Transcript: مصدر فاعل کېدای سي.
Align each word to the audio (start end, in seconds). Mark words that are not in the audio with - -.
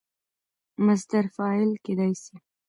مصدر 0.85 1.25
فاعل 1.35 1.71
کېدای 1.85 2.13
سي. 2.23 2.35